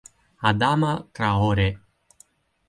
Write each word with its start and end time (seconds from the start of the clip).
Adama 0.49 1.05
Traoré 1.13 1.77